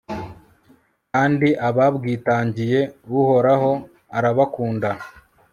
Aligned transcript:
kandi 1.11 1.47
ababwitangiye, 1.67 2.79
uhoraho 3.19 3.71
arabakunda 4.17 4.89